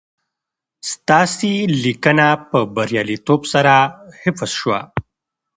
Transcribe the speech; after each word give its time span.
ستاسي 0.91 1.53
لېنکه 1.81 2.29
په 2.49 2.59
برياليتوب 2.75 3.41
سره 3.53 3.73
حفظ 4.21 4.51
شوه 4.59 4.79